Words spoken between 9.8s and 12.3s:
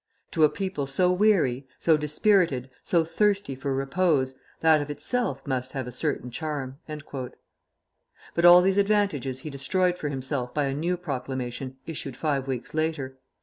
for himself by a new proclamation issued